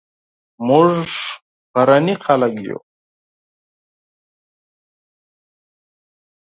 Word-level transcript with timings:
موږ 0.67 0.91
غرني 1.75 2.15
خلک 2.25 2.53
یو 2.67 2.77